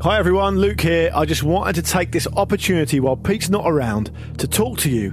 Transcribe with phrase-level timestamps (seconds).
[0.00, 1.10] Hi everyone, Luke here.
[1.12, 5.12] I just wanted to take this opportunity while Pete's not around to talk to you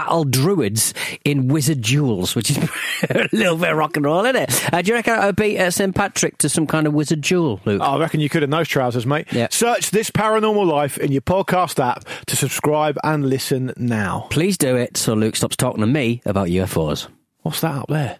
[0.01, 2.57] battle druids in wizard duels, which is
[3.09, 4.73] a little bit rock and roll, isn't it?
[4.73, 7.21] Uh, do you reckon I would beat uh, St Patrick to some kind of wizard
[7.21, 7.81] duel, Luke?
[7.81, 9.27] I reckon you could in those trousers, mate.
[9.31, 9.47] Yeah.
[9.51, 14.27] Search this paranormal life in your podcast app to subscribe and listen now.
[14.31, 17.07] Please do it so Luke stops talking to me about UFOs.
[17.41, 18.19] What's that up there?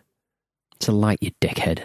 [0.76, 1.84] It's a light, you dickhead.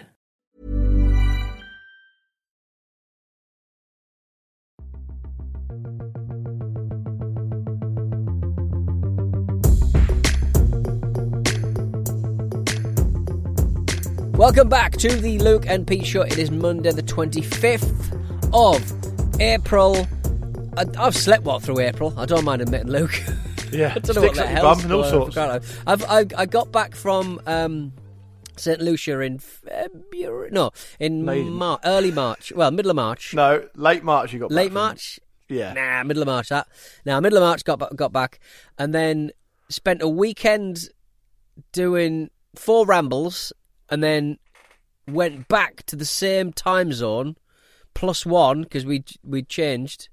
[14.36, 16.20] Welcome back to the Luke and Pete Show.
[16.20, 20.06] It is Monday, the 25th of April.
[20.76, 22.12] I, I've slept well through April.
[22.18, 23.18] I don't mind admitting, Luke.
[23.72, 25.36] Yeah, I don't know what the your and all sorts.
[25.38, 27.94] I've, I, I got back from um,
[28.56, 30.50] St Lucia in February.
[30.52, 30.70] No,
[31.00, 31.24] in.
[31.24, 32.52] Mar- early March.
[32.54, 33.32] Well, middle of March.
[33.32, 35.18] No, late March you got back Late from- March.
[35.48, 35.72] Yeah.
[35.72, 36.50] Nah, middle of March.
[36.50, 36.68] That.
[37.06, 38.38] Now, middle of March got got back,
[38.78, 39.30] and then
[39.70, 40.90] spent a weekend
[41.72, 43.52] doing four rambles,
[43.90, 44.38] and then
[45.08, 47.36] went back to the same time zone
[47.94, 50.08] plus one because we we changed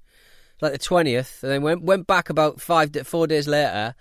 [0.62, 3.96] like the twentieth, and then went went back about five four days later,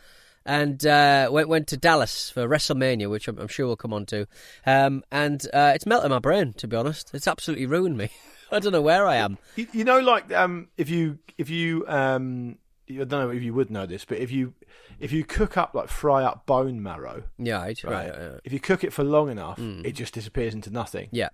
[0.47, 4.07] and uh, went went to Dallas for WrestleMania, which I'm, I'm sure we'll come on
[4.07, 4.27] to.
[4.65, 7.11] Um, and uh, it's melted my brain, to be honest.
[7.13, 8.11] It's absolutely ruined me.
[8.53, 9.39] I don't know where I am.
[9.57, 12.59] You, you know, like um, if you if you um,
[13.01, 14.55] I don't know if you would know this, but if you
[15.01, 17.93] if you cook up like fry up bone marrow, Yeah, right, right?
[18.11, 18.41] right, right.
[18.45, 19.85] If you cook it for long enough, mm.
[19.85, 21.09] it just disappears into nothing.
[21.13, 21.29] yeah.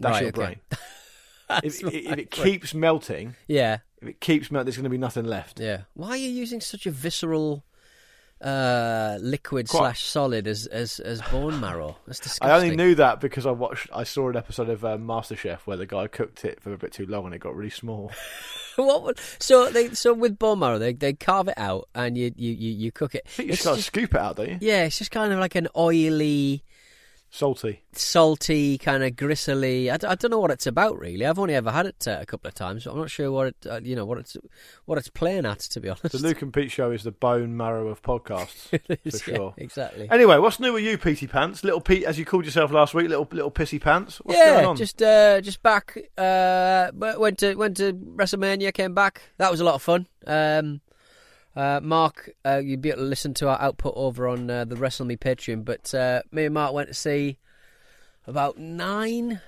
[0.00, 0.36] That's your okay.
[0.36, 0.56] brain.
[1.48, 4.90] That's if, if, if it keeps melting, Yeah, if it keeps melting, there's going to
[4.90, 5.60] be nothing left.
[5.60, 5.82] yeah.
[5.94, 7.64] Why are you using such a visceral
[8.44, 11.96] uh, liquid Quite- slash solid as, as as bone marrow?
[12.06, 12.48] That's disgusting.
[12.48, 13.88] I only knew that because I watched.
[13.92, 16.92] I saw an episode of um, MasterChef where the guy cooked it for a bit
[16.92, 18.12] too long and it got really small.
[18.76, 22.32] what would, so they so with bone marrow they they carve it out and you
[22.36, 23.26] you you, you cook it.
[23.38, 24.58] You just got to just- scoop it out, don't you?
[24.60, 26.62] yeah, it's just kind of like an oily,
[27.34, 27.82] Salty.
[27.90, 29.90] salty, kind of gristly.
[29.90, 31.26] I, d- I don't know what it's about really.
[31.26, 32.84] I've only ever had it uh, a couple of times.
[32.84, 34.36] So I'm not sure what it uh, you know what it's
[34.84, 36.12] what it's playing at to be honest.
[36.12, 38.68] The Luke and Pete show is the bone marrow of podcasts,
[39.04, 39.54] is, for yeah, sure.
[39.56, 40.08] exactly.
[40.12, 41.64] Anyway, what's new with you, Petey Pants?
[41.64, 44.18] Little Pete, as you called yourself last week, little little pissy pants.
[44.18, 44.76] What's yeah, going on?
[44.76, 45.98] just uh, just back.
[46.16, 49.22] Uh, went to went to WrestleMania, came back.
[49.38, 50.06] That was a lot of fun.
[50.24, 50.82] Um,
[51.56, 54.76] uh, Mark, uh, you'd be able to listen to our output over on uh, the
[54.76, 55.64] Wrestle Me Patreon.
[55.64, 57.38] But uh, me and Mark went to see
[58.26, 59.40] about nine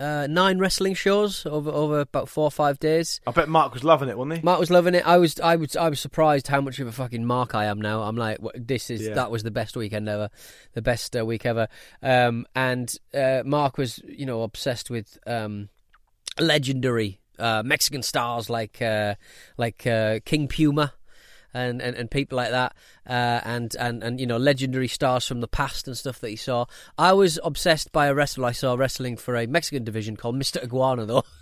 [0.00, 3.20] uh, nine wrestling shows over over about four or five days.
[3.26, 4.42] I bet Mark was loving it, wasn't he?
[4.42, 5.06] Mark was loving it.
[5.06, 7.80] I was, I was, I was surprised how much of a fucking mark I am
[7.80, 8.02] now.
[8.02, 9.14] I'm like, this is Yeah.
[9.14, 10.30] that was the best weekend ever,
[10.72, 11.68] the best uh, week ever.
[12.02, 15.68] Um, and uh, Mark was, you know, obsessed with um,
[16.40, 19.14] legendary uh, Mexican stars like uh,
[19.56, 20.92] like uh, King Puma.
[21.54, 22.74] And, and, and people like that,
[23.08, 26.34] uh, and, and, and you know legendary stars from the past and stuff that he
[26.36, 26.64] saw.
[26.98, 30.60] I was obsessed by a wrestler I saw wrestling for a Mexican division called Mister
[30.60, 31.22] Iguana, though.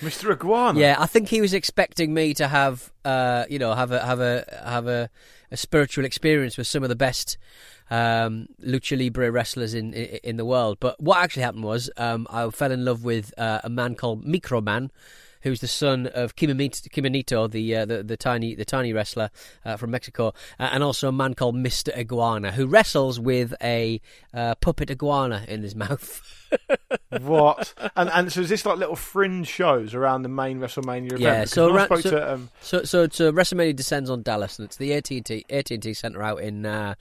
[0.00, 0.32] Mr.
[0.32, 0.78] Iguana.
[0.78, 4.20] Yeah, I think he was expecting me to have, uh, you know, have a have
[4.20, 5.08] a have a,
[5.50, 7.38] a spiritual experience with some of the best
[7.90, 10.78] um, lucha libre wrestlers in, in in the world.
[10.80, 14.24] But what actually happened was, um, I fell in love with uh, a man called
[14.24, 14.90] Microman.
[15.44, 19.30] Who's the son of Kemonito, the, uh, the the tiny the tiny wrestler
[19.64, 24.00] uh, from Mexico, uh, and also a man called Mister Iguana, who wrestles with a
[24.32, 26.43] uh, puppet iguana in his mouth.
[27.20, 27.74] What?
[27.96, 31.20] And and so is this like little fringe shows around the main WrestleMania event?
[31.20, 34.76] Yeah, so spoke so- to um, So, so, so WrestleMania descends on Dallas, and it's
[34.76, 36.94] the AT and T AT and T Center out in uh,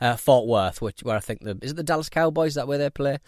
[0.00, 2.78] uh, Fort Worth, which where I think the is it the Dallas Cowboys that where
[2.78, 3.18] they play?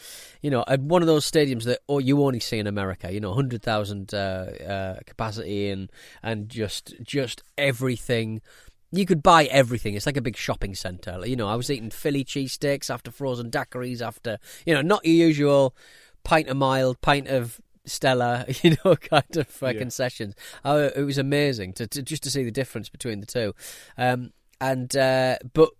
[0.40, 3.12] You know, and one of those stadiums that oh, you only see in America.
[3.12, 5.90] You know, hundred thousand uh, uh, capacity and
[6.22, 8.40] and just just everything.
[8.94, 9.94] You could buy everything.
[9.94, 11.20] It's like a big shopping centre.
[11.26, 15.14] You know, I was eating Philly cheesesteaks after frozen daiquiris after you know not your
[15.28, 15.74] usual
[16.24, 19.72] pint of mild, pint of Stella, you know, kind of uh, Yeah.
[19.78, 20.34] concessions.
[20.64, 23.54] Oh, it was amazing to, to just to see the difference between the two.
[23.98, 25.70] Um, and uh, but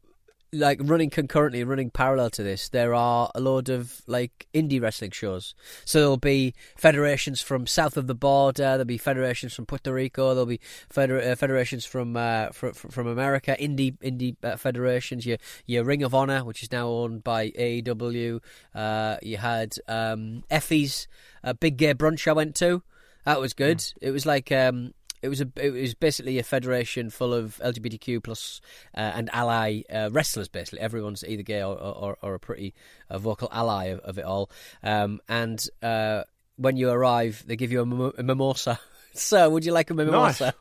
[0.53, 5.11] like running concurrently, running parallel to this, there are a load of like indie wrestling
[5.11, 5.55] shows.
[5.85, 8.63] So there'll be federations from south of the border.
[8.63, 10.35] There'll be federations from Puerto Rico.
[10.35, 10.61] There'll be
[10.91, 13.57] feder- uh, federations from uh, fr- fr- from America.
[13.59, 15.25] Indie indie uh, federations.
[15.25, 18.41] Your your Ring of Honor, which is now owned by AEW.
[18.75, 21.09] Uh, you had um, Effy's
[21.43, 22.83] uh, big gay brunch I went to.
[23.25, 23.85] That was good.
[24.01, 28.23] It was like um, it was a it was basically a federation full of LGBTQ
[28.23, 28.61] plus
[28.97, 30.49] uh, and ally uh, wrestlers.
[30.49, 32.75] Basically, everyone's either gay or or, or a pretty
[33.09, 34.51] uh, vocal ally of, of it all.
[34.83, 36.25] Um, and uh,
[36.57, 38.81] when you arrive, they give you a, mimo- a mimosa.
[39.15, 40.55] so, would you like a mimosa?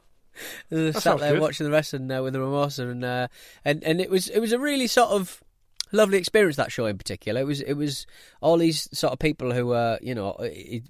[0.71, 1.41] Uh, sat there good.
[1.41, 3.27] watching the wrestling uh, with a mimosa, and uh,
[3.65, 5.43] and and it was it was a really sort of
[5.91, 7.41] lovely experience that show in particular.
[7.41, 8.05] It was it was
[8.41, 10.33] all these sort of people who were you know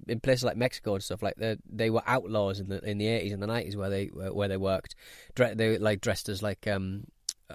[0.07, 3.07] in places like Mexico and stuff like they they were outlaws in the in the
[3.07, 4.95] eighties and the nineties where they where they worked.
[5.35, 7.05] Dre- They like dressed as like um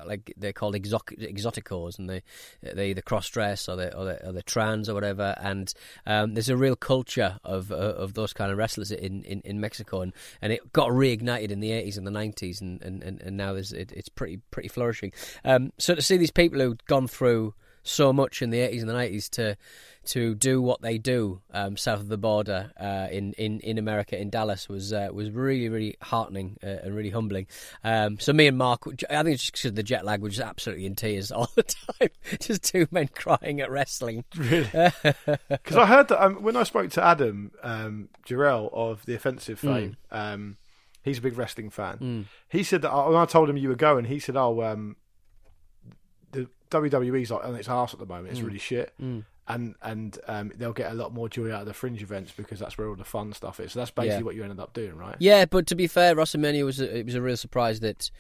[0.07, 2.23] like they're called exotic, exoticos and they
[2.63, 5.73] they either cross dress or they or they or they're trans or whatever and
[6.07, 9.61] um, there's a real culture of uh, of those kind of wrestlers in, in, in
[9.61, 10.13] Mexico and,
[10.43, 13.73] and it got reignited in the 80s and the 90s and and, and, now it,
[13.73, 15.13] it's pretty pretty flourishing.
[15.45, 17.55] Um, so to see these people who've gone through
[17.87, 19.57] so much in the 80s and the 90s to
[20.07, 24.17] to do what they do um, south of the border uh, in, in, in America
[24.17, 27.47] in Dallas was uh, was really really heartening uh, and really humbling.
[27.83, 30.29] Um, so me and Mark, I think it's just because of the jet lag, we're
[30.29, 32.11] just absolutely in tears all the time.
[32.41, 34.25] just two men crying at wrestling.
[34.37, 34.69] Really?
[35.49, 39.59] Because I heard that um, when I spoke to Adam um, Jarrell of the Offensive
[39.59, 40.57] fame, um,
[41.03, 42.27] he's a big wrestling fan.
[42.49, 44.97] He said that when I told him you were going, he said, "Oh, um,
[46.71, 48.33] WWE's like on its arse at the moment.
[48.33, 48.93] It's really shit."
[49.49, 52.59] And and um, they'll get a lot more joy out of the fringe events because
[52.59, 53.73] that's where all the fun stuff is.
[53.73, 54.23] So that's basically Yeah.
[54.23, 55.15] what you ended up doing, right?
[55.21, 58.11] Yeah, but to be fair, WrestleMania was a, it was a real surprise that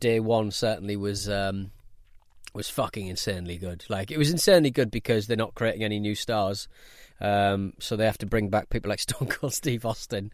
[0.00, 1.70] day one certainly was um,
[2.54, 3.84] was fucking insanely good.
[3.90, 6.66] Like it was insanely good because they're not creating any new stars,
[7.20, 10.30] um, so they have to bring back people like Stone Cold Steve Austin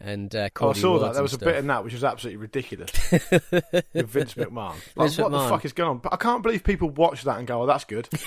[0.00, 1.12] and uh, Oh, I saw Rhodes that.
[1.14, 1.46] There was a stuff.
[1.46, 2.90] bit in that which was absolutely ridiculous.
[3.12, 4.74] With Vince McMahon.
[4.96, 5.44] Like, Vince what McMahon.
[5.44, 5.98] the fuck is going on?
[5.98, 8.08] But I can't believe people watch that and go, "Oh, that's good."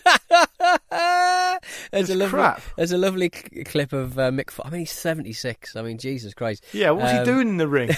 [0.00, 0.20] there's
[0.90, 1.58] a
[1.92, 2.62] It's lovely, crap.
[2.76, 4.58] there's a lovely cl- clip of uh, Mick.
[4.64, 5.76] I mean, he's seventy six.
[5.76, 6.64] I mean, Jesus Christ.
[6.72, 7.90] Yeah, what's he Um, doing in the ring?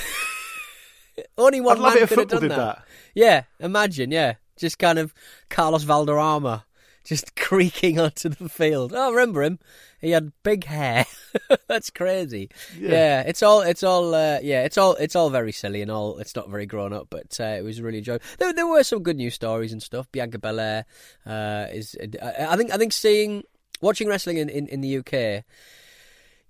[1.37, 2.57] Only one I'd love man it if could have done did that.
[2.57, 2.85] that.
[3.15, 4.11] Yeah, imagine.
[4.11, 5.13] Yeah, just kind of
[5.51, 6.65] Carlos Valderrama
[7.05, 8.93] just creaking onto the field.
[8.95, 9.59] Oh, remember him?
[10.01, 11.07] He had big hair.
[11.69, 12.51] That's crazy.
[12.79, 12.91] Yeah.
[12.91, 13.21] Yeah.
[13.23, 16.19] it's all, it's all, uh, yeah, it's all, it's all very silly and all.
[16.19, 18.25] It's not very grown up, but uh, it was really enjoyable.
[18.39, 20.11] There, there were some good news stories and stuff.
[20.13, 20.85] Bianca Belair
[21.27, 21.97] uh, is.
[22.01, 23.45] I I think, I think seeing,
[23.81, 25.45] watching wrestling in, in, in the UK.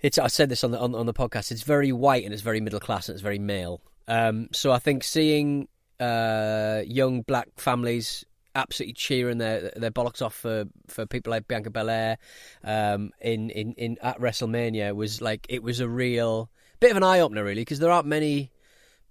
[0.00, 0.18] It's.
[0.18, 1.52] I said this on the on, on the podcast.
[1.52, 3.80] It's very white and it's very middle class and it's very male.
[4.08, 5.68] Um, so I think seeing
[6.00, 11.70] uh, young black families absolutely cheering their their bollocks off for, for people like Bianca
[11.70, 12.18] Belair
[12.64, 16.50] um, in, in in at WrestleMania was like it was a real
[16.80, 18.50] bit of an eye opener really because there aren't many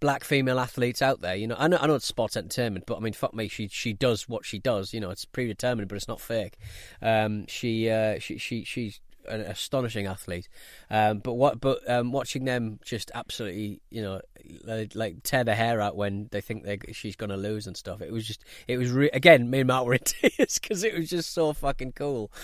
[0.01, 1.35] black female athletes out there.
[1.35, 3.69] You know, I know I know it's sports entertainment, but I mean, fuck me, she
[3.69, 4.93] she does what she does.
[4.93, 6.57] You know, it's predetermined, but it's not fake.
[7.01, 10.47] Um, she uh, she she she's an astonishing athlete.
[10.89, 14.21] Um, but what but um, watching them just absolutely, you know,
[14.63, 17.75] like, like tear their hair out when they think they she's going to lose and
[17.75, 18.01] stuff.
[18.01, 20.95] It was just it was re- again me and Matt were in tears because it
[20.97, 22.31] was just so fucking cool.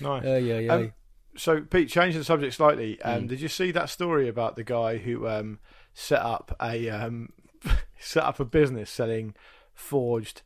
[0.00, 0.22] Nice.
[0.26, 0.72] Oh yeah, yeah.
[0.72, 0.92] Um,
[1.36, 4.98] so, Pete, changing the subject slightly, um, did you see that story about the guy
[4.98, 5.58] who um,
[5.92, 7.32] set up a um,
[7.98, 9.34] set up a business selling
[9.72, 10.42] forged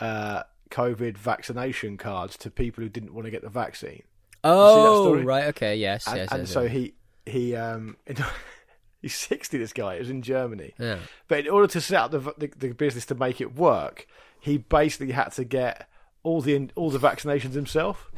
[0.00, 4.02] uh, COVID vaccination cards to people who didn't want to get the vaccine?
[4.44, 6.72] Oh right, okay, yes, And, yes, and yes, so yes.
[6.72, 6.94] he
[7.26, 7.96] he um,
[9.02, 9.58] he's sixty.
[9.58, 10.98] This guy it was in Germany, yeah.
[11.28, 14.06] but in order to set up the, the the business to make it work,
[14.40, 15.88] he basically had to get
[16.22, 18.10] all the all the vaccinations himself.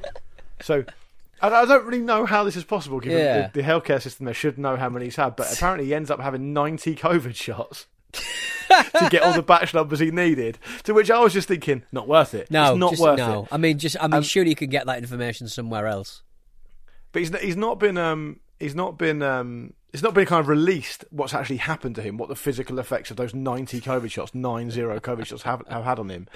[0.61, 0.85] So.
[1.43, 3.49] I I don't really know how this is possible, given Yeah.
[3.49, 6.11] the, the healthcare system there should know how many he's had, but apparently he ends
[6.11, 7.87] up having 90 COVID shots.
[8.69, 10.59] to get all the batch numbers he needed.
[10.85, 12.51] To which I was just thinking, not worth it.
[12.51, 13.43] No, it's not just, worth no.
[13.43, 13.49] it.
[13.53, 16.23] I mean, just I mean, Um, surely you could get that information somewhere else.
[17.13, 20.49] But he's he's not been um he's not been um it's not been kind of
[20.49, 24.35] released what's actually happened to him, what the physical effects of those ninety COVID shots,
[24.35, 26.27] nine zero COVID shots have have had on him.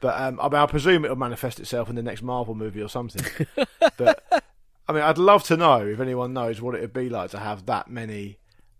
[0.00, 2.88] But um, I, mean, I presume it'll manifest itself in the next Marvel movie or
[2.88, 3.46] something.
[3.96, 4.22] but
[4.88, 7.38] I mean, I'd love to know if anyone knows what it would be like to
[7.38, 8.38] have that many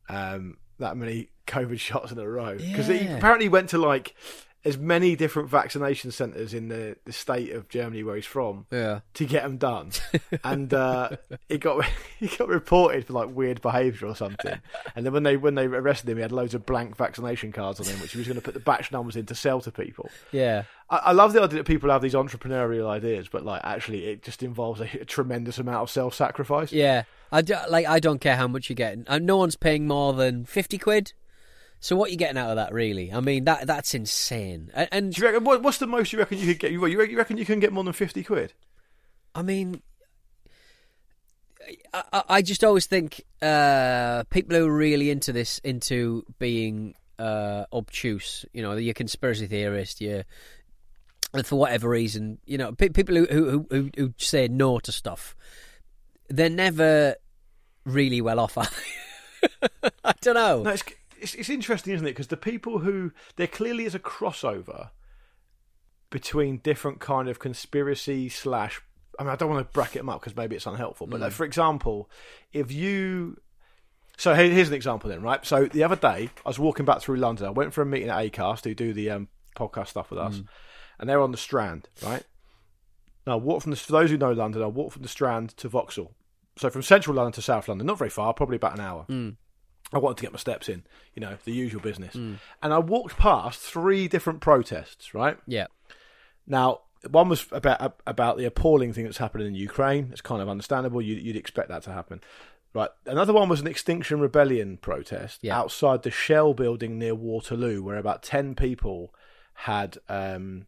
[0.09, 4.15] um, that many COVID shots in a row because he apparently went to like
[4.67, 9.01] as many different vaccination centres in the, the state of Germany where he's from Yeah.
[9.13, 9.91] to get them done,
[10.43, 11.11] and uh,
[11.51, 11.85] he got
[12.19, 14.59] he got reported for like weird behaviour or something.
[14.97, 17.79] And then when they when they arrested him, he had loads of blank vaccination cards
[17.79, 19.71] on him, which he was going to put the batch numbers in to sell to
[19.71, 20.09] people.
[20.33, 20.63] Yeah.
[20.89, 24.23] I, I love the idea that people have these entrepreneurial ideas, but like actually, it
[24.23, 26.73] just involves a, a tremendous amount of self sacrifice.
[26.73, 27.03] Yeah.
[27.31, 27.87] I do, like.
[27.87, 29.05] I don't care how much you're getting.
[29.27, 31.13] No one's paying more than fifty quid.
[31.85, 33.13] So what are you getting out of that, really?
[33.13, 34.71] I mean, that that's insane.
[34.73, 36.73] And, and Do you reckon, what, what's the most you reckon you could get?
[36.73, 38.55] You, you reckon- you can get more than fifty quid?
[39.35, 39.83] I mean,
[41.93, 47.65] I, I- just always think uh, people who are really into this, into being uh,
[47.71, 50.23] obtuse, you know, you're a conspiracy theorist, you
[51.35, 54.91] and for whatever reason, you know, pe- people who, who who who say no to
[54.91, 55.37] stuff,
[56.31, 57.17] they're never
[57.85, 58.57] really well off.
[60.03, 60.63] I don't know.
[60.63, 60.77] No,
[61.25, 62.11] it's, it's interesting, isn't it?
[62.11, 64.91] Because the people who there clearly is a crossover
[66.11, 68.81] between different kind of conspiracy slash.
[69.19, 71.07] I mean, I don't want to bracket them up because maybe it's unhelpful.
[71.07, 71.37] But like, mm.
[71.37, 72.11] for example,
[72.53, 73.39] if you
[74.17, 75.45] so here's an example then, right?
[75.45, 77.47] So the other day, I was walking back through London.
[77.47, 80.37] I went for a meeting at Acast who do the um, podcast stuff with us,
[80.37, 80.47] mm.
[80.99, 82.23] and they're on the Strand, right?
[83.27, 85.57] Now, I walk from the, for those who know London, I walk from the Strand
[85.57, 86.13] to Vauxhall.
[86.57, 89.07] So from central London to South London, not very far, probably about an hour.
[89.09, 89.37] Mm.
[89.93, 90.83] I wanted to get my steps in,
[91.15, 92.15] you know, the usual business.
[92.15, 95.39] And I walked past three different protests, right?
[95.47, 95.67] Yeah,
[96.47, 100.09] Now, one was about about the appalling thing that's happening in Ukraine.
[100.11, 101.03] It's kind of understandable.
[101.03, 102.21] You, you'd expect that to happen.
[102.73, 102.89] Right.
[103.07, 105.57] Another one was an Extinction Rebellion protest Yeah.
[105.57, 109.15] outside the Shell building near Waterloo, where about 10 people
[109.53, 110.67] had um,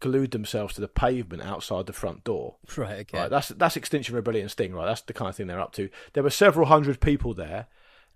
[0.00, 2.56] glued themselves to the pavement outside the front door.
[2.76, 3.00] right.
[3.00, 3.18] Okay.
[3.18, 4.86] Right, that's that's Extinction Rebellion Sting, right?
[4.86, 5.90] That's the kind of thing they're up to.
[6.14, 7.66] There were several hundred people there,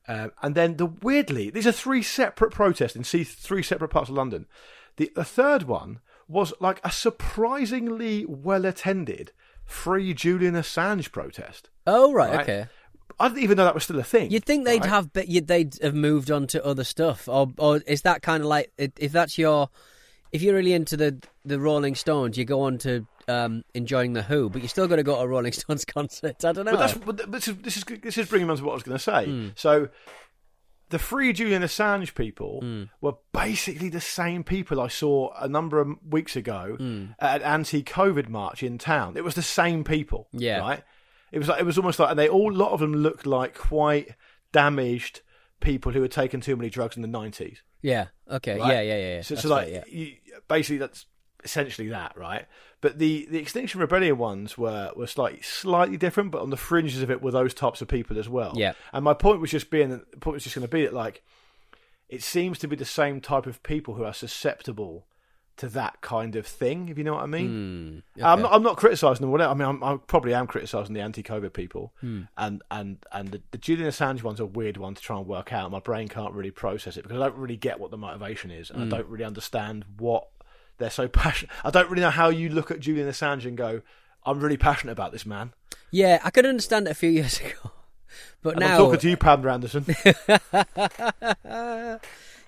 [0.09, 4.09] um, and then the weirdly, these are three separate protests in see three separate parts
[4.09, 4.47] of London.
[4.97, 9.32] The the third one was like a surprisingly well attended
[9.64, 11.71] free Julian Assange protest.
[11.87, 12.35] oh, right.
[12.35, 12.42] right.
[12.42, 12.66] Okay.
[13.21, 14.30] I didn't even know that was still a thing.
[14.30, 14.88] You'd think they'd right?
[14.88, 18.49] have, but they'd have moved on to other stuff, or or is that kind of
[18.49, 19.68] like if if that's your,
[20.32, 24.22] if you're really into the the Rolling Stones, you go on to um, enjoying the
[24.22, 26.44] Who, but you still got to go to a Rolling Stones concert.
[26.44, 26.72] I don't know.
[26.72, 28.74] But that's but this is this is this is bringing me on to what I
[28.74, 29.24] was going to say.
[29.26, 29.48] Hmm.
[29.54, 29.88] So,
[30.90, 32.82] the free Julian Assange people Hmm.
[33.00, 37.04] were basically the same people I saw a number of weeks ago Hmm.
[37.18, 39.16] at an anti-COVID march in town.
[39.16, 40.28] It was the same people.
[40.32, 40.58] Yeah.
[40.60, 40.82] right.
[41.30, 43.24] It was like it was almost like, and they all a lot of them looked
[43.26, 44.16] like quite
[44.52, 45.22] damaged
[45.60, 47.62] people who had taken too many drugs in the nineties.
[47.80, 48.08] yeah.
[48.30, 48.58] Okay.
[48.58, 48.68] Right?
[48.72, 48.80] Yeah.
[48.82, 48.96] Yeah.
[48.96, 49.14] Yeah.
[49.16, 49.22] yeah.
[49.22, 49.84] So, so like, right, yeah.
[49.88, 50.14] you,
[50.48, 51.04] basically, that's
[51.44, 52.46] essentially that, right?
[52.80, 57.02] But the, the Extinction Rebellion ones were were slightly slightly different, but on the fringes
[57.02, 58.52] of it were those types of people as well.
[58.56, 58.72] Yeah.
[58.92, 61.22] And my point was just being the point was just going to be that like
[62.08, 65.06] it seems to be the same type of people who are susceptible
[65.58, 66.88] to that kind of thing.
[66.88, 68.02] If you know what I mean.
[68.16, 68.52] Hmm, I'm not.
[68.52, 69.30] I'm not criticising them.
[69.30, 69.50] Whatever.
[69.52, 72.22] I mean, I'm, I probably am criticising the anti-COVID people, Hmm.
[72.37, 75.52] and and and the, the Julian Assange one's a weird one to try and work
[75.52, 75.70] out.
[75.70, 78.70] My brain can't really process it because I don't really get what the motivation is,
[78.70, 78.92] and Hmm.
[78.94, 80.26] I don't really understand what
[80.78, 81.50] they're so passionate.
[81.64, 83.82] I don't really know how you look at Julian Assange and go,
[84.24, 85.52] "I'm really passionate about this man."
[85.90, 87.72] Yeah, I could understand it a few years ago,
[88.42, 89.84] but And now I'm talking to you, Pamela Anderson.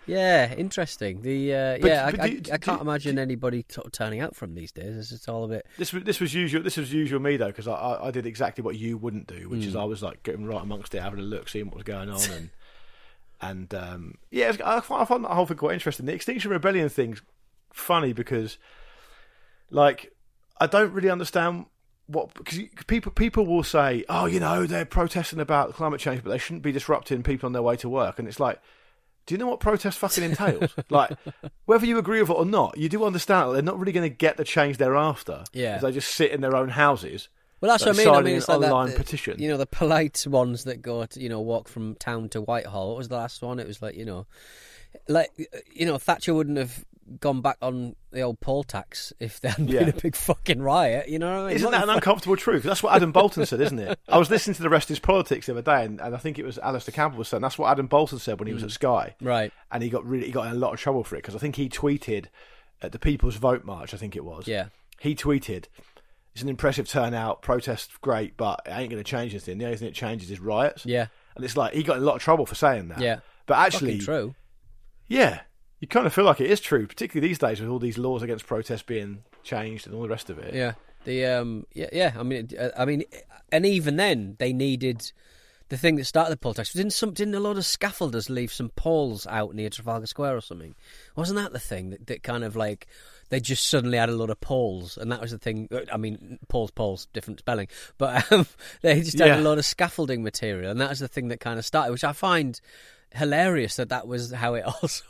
[0.06, 1.22] Yeah, interesting.
[1.22, 3.90] The uh, But- yeah, but I, do- I, do- I can't do- imagine anybody of
[3.90, 5.12] turning out from these days.
[5.12, 5.66] It's all a bit.
[5.78, 6.62] this was this was usual.
[6.62, 9.62] This was usual me though, because I, I did exactly what you wouldn't do, which
[9.62, 9.68] Hmm.
[9.68, 12.10] is I was like getting right amongst it, having a look, seeing what was going
[12.10, 12.50] on, and
[13.40, 16.04] and um, yeah, I find, I find that whole thing quite interesting.
[16.04, 17.22] The Extinction Rebellion thing's
[17.74, 18.58] funny because,
[19.70, 20.12] like,
[20.60, 21.66] I don't really understand
[22.06, 26.30] what because people people will say, oh, you know, they're protesting about climate change, but
[26.30, 28.60] they shouldn't be disrupting people on their way to work, and it's like.
[29.26, 30.74] Do you know what protest fucking entails?
[30.90, 31.16] like,
[31.64, 34.06] whether you agree with it or not, you do understand that they're not really going
[34.06, 35.44] to get the change they're after.
[35.54, 35.78] Yeah.
[35.78, 37.30] they just sit in their own houses.
[37.64, 38.08] Well, that's what I mean.
[38.08, 39.40] I mean, an it's like that, online uh, petition.
[39.40, 42.88] You know, the polite ones that go to you know walk from town to Whitehall.
[42.88, 43.58] What was the last one?
[43.58, 44.26] It was like you know,
[45.08, 45.30] like
[45.72, 46.84] you know, Thatcher wouldn't have
[47.20, 49.80] gone back on the old poll tax if there hadn't Yeah.
[49.80, 51.08] been a big fucking riot.
[51.08, 51.56] You know what I mean?
[51.56, 52.62] Isn't What that an fuck- uncomfortable truth?
[52.62, 53.98] That's what Adam Boulton said, isn't it?
[54.08, 56.18] I was listening to the rest of his politics the other day, and, and I
[56.18, 58.62] think it was Alastair Campbell was saying that's what Adam Boulton said when he was
[58.62, 58.66] Mm.
[58.66, 59.52] at Sky, Right.
[59.70, 61.38] and he got really he got in a lot of trouble for it because I
[61.38, 62.26] think he tweeted
[62.82, 64.46] at the People's Vote March, I think it was.
[64.48, 64.66] Yeah.
[65.00, 65.66] He tweeted,
[66.34, 69.58] "It's an impressive turnout, protest great, but it ain't going to change anything.
[69.58, 71.06] The only thing that changes is riots." Yeah.
[71.36, 73.00] And it's like he got in a lot of trouble for saying that.
[73.00, 73.20] Yeah.
[73.46, 74.34] But actually, Fucking true.
[75.08, 75.40] yeah,
[75.84, 78.22] you kind of feel like it is true, particularly these days with all these laws
[78.22, 80.54] against protest being changed and all the rest of it.
[80.54, 80.72] Yeah.
[81.04, 81.66] The um.
[81.74, 81.90] Yeah.
[81.92, 82.14] Yeah.
[82.18, 82.48] I mean.
[82.58, 83.04] uh, I mean.
[83.52, 85.12] And even then, they needed
[85.68, 86.72] the thing that started the poll tax.
[86.72, 87.12] Didn't some?
[87.12, 90.74] Didn't a lot of scaffolders leave some poles out near Trafalgar Square or something?
[91.16, 92.86] Wasn't that the thing that, that kind of like
[93.28, 95.68] they just suddenly had a lot of poles, and that was the thing.
[95.70, 98.46] uh, I mean, poles, poles, different spelling, but um,
[98.80, 99.40] they just had Yeah.
[99.40, 102.04] a lot of scaffolding material, and that was the thing that kind of started, which
[102.04, 102.58] I find
[103.14, 105.04] hilarious that that was how it also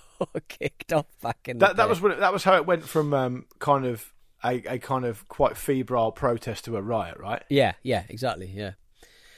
[0.49, 3.13] kicked off back in That that was when it, that was how it went from
[3.15, 4.13] um, kind of
[4.45, 7.43] a, a kind of quite febrile protest to a riot, right?
[7.49, 8.73] yeah, yeah, exactly, yeah.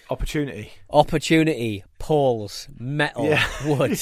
[0.08, 0.70] Opportunity.
[0.88, 3.44] Opportunity, poles, metal, Yeah.
[3.66, 3.98] wood.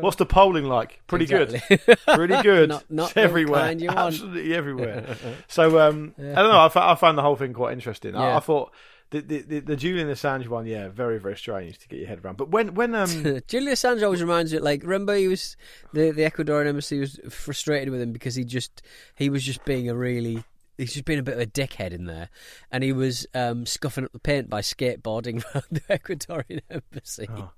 [0.00, 1.00] What's the polling like?
[1.06, 1.60] Pretty Exactly.
[1.86, 1.98] good.
[2.06, 2.68] Pretty good.
[2.70, 3.60] Not- not everywhere.
[3.62, 3.98] kind you want.
[3.98, 5.16] Absolutely everywhere.
[5.48, 6.58] so um, I don't know.
[6.74, 8.14] I, I found the whole thing quite interesting.
[8.14, 8.72] I, I thought
[9.10, 12.20] the, the the the Julian Assange one, yeah, very very strange to get your head
[12.24, 12.36] around.
[12.36, 13.08] But when when um,
[13.48, 15.56] Julian Assange always reminds you, like, remember he was
[15.92, 18.82] the the Ecuadorian embassy was frustrated with him because he just
[19.16, 20.44] he was just being a really
[20.78, 22.28] he's just being a bit of a dickhead in there,
[22.70, 27.26] and he was um, scuffing up the paint by skateboarding around the Ecuadorian embassy.
[27.28, 27.48] who-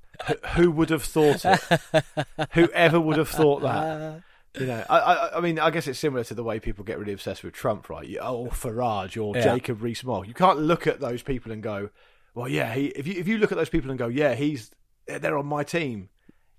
[0.54, 1.60] who would have thought it?
[2.52, 4.22] Whoever would have thought that?
[4.58, 6.98] You know, I, I, I mean, I guess it's similar to the way people get
[6.98, 8.06] really obsessed with Trump, right?
[8.06, 9.44] You, oh, Farage or Yeah.
[9.54, 10.28] Jacob Rees-Mogg.
[10.28, 11.88] You can't look at those people and go,
[12.34, 14.70] "Well, yeah." He, if you if you look at those people and go, "Yeah, he's
[15.06, 16.10] they're on my team,"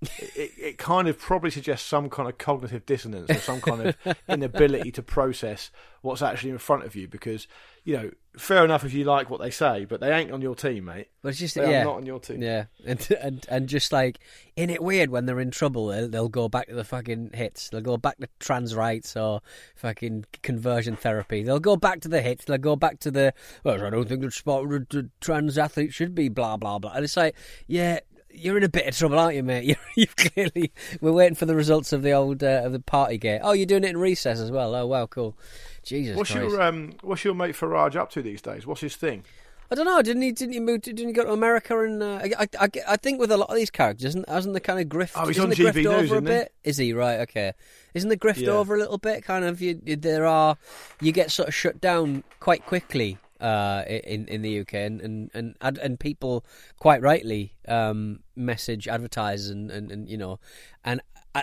[0.02, 3.86] it, it, it kind of probably suggests some kind of cognitive dissonance or some kind
[3.88, 5.70] of inability to process
[6.02, 7.06] what's actually in front of you.
[7.06, 7.46] Because
[7.84, 10.54] you know, fair enough if you like what they say, but they ain't on your
[10.54, 11.08] team, mate.
[11.22, 12.42] But it's just They yeah, not on your team.
[12.42, 14.18] Yeah, and and and just like,
[14.56, 17.68] in it weird when they're in trouble, they'll, they'll go back to the fucking hits.
[17.68, 19.40] They'll go back to trans rights or
[19.76, 21.42] fucking conversion therapy.
[21.42, 22.46] They'll go back to the hits.
[22.46, 23.34] They'll go back to the.
[23.62, 26.92] Well, I don't think that sport the trans athletes should be blah blah blah.
[26.92, 27.36] And it's like,
[27.66, 28.00] yeah.
[28.36, 29.64] You're in a bit of trouble, aren't you, mate?
[29.64, 30.72] You're, you've clearly.
[31.00, 33.38] We're waiting for the results of the old uh, of the party gate.
[33.44, 34.74] Oh, you're doing it in recess as well.
[34.74, 35.38] Oh, wow, cool.
[35.84, 36.50] Jesus What's Christ.
[36.50, 38.66] your um, what's your mate Farage up to these days?
[38.66, 39.24] What's his thing?
[39.70, 40.02] I don't know.
[40.02, 40.30] Didn't he?
[40.30, 40.82] Didn't he move?
[40.82, 41.78] To, didn't he go to America?
[41.82, 44.60] And uh, I, I, I think with a lot of these characters, isn't hasn't the
[44.60, 45.12] kind of grift?
[45.16, 46.32] Oh, he's isn't on the grift GB over News, a isn't he?
[46.32, 46.52] bit?
[46.64, 47.20] Is he right?
[47.20, 47.52] Okay.
[47.94, 48.50] Isn't the grift Yeah.
[48.50, 49.24] over a little bit?
[49.24, 49.60] Kind of.
[49.62, 50.58] You, you- there are.
[51.00, 55.30] You get sort of shut down quite quickly uh, in in the UK, and and
[55.62, 56.44] and, and people
[56.78, 60.38] quite rightly um, message advertisers, and, and, and you know,
[60.84, 61.00] and.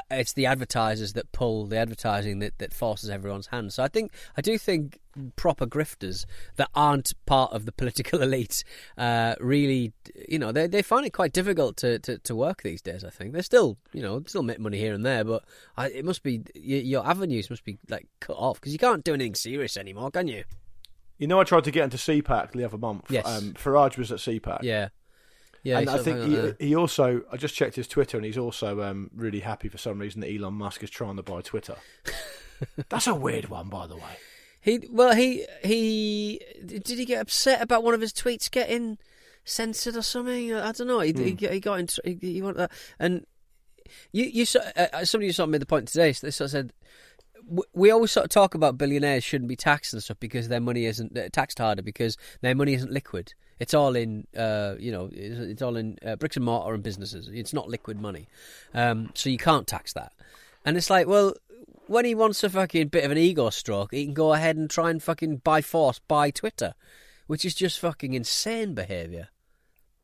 [0.10, 3.74] It's the advertisers that pull the advertising that, that forces everyone's hand.
[3.74, 5.00] So I think I do think
[5.36, 6.26] proper grifters
[6.56, 8.64] that aren't part of the political elite
[8.98, 9.92] uh, really,
[10.30, 13.04] you know, they they find it quite difficult to, to, to work these days.
[13.04, 15.44] I think they're still, you know, still make money here and there, but
[15.76, 19.14] I, it must be your avenues must be like cut off because you can't do
[19.14, 20.44] anything serious anymore, can you?
[21.18, 23.12] You know, I tried to get into CPAC the other month.
[23.12, 23.28] Yes.
[23.28, 24.64] Um, Farage was at CPAC.
[24.64, 24.88] Yeah,
[25.64, 25.80] yeah.
[25.80, 29.10] and I think he, he also, I just checked his Twitter, and he's also um,
[29.16, 31.76] really happy for some reason that Elon Musk is trying to buy Twitter.
[32.90, 34.18] That's a weird one, by the way.
[34.62, 39.00] He well he he did he get upset about one of his tweets getting
[39.44, 40.54] censored or something?
[40.54, 41.00] I don't know.
[41.00, 41.88] He he, he got in.
[42.04, 43.26] He, he wanted that, and
[44.12, 44.46] you you
[44.76, 46.14] uh, uh, somebody sort of made the point today.
[46.14, 46.74] So they sort of said
[47.74, 50.86] we always sort of talk about billionaires shouldn't be taxed and stuff because their money
[50.86, 53.34] isn't uh, taxed harder because their money isn't liquid.
[53.60, 56.82] It's all in, uh, you know, it's, it's all in uh, bricks and mortar and
[56.82, 57.30] businesses.
[57.32, 58.28] It's not liquid money,
[58.74, 60.14] um, so you can't tax that.
[60.66, 61.34] And it's like, well,
[61.88, 64.70] when he wants a fucking bit of an ego stroke, he can go ahead and
[64.70, 66.74] try and fucking by force buy Twitter,
[67.28, 69.30] which is just fucking insane behaviour.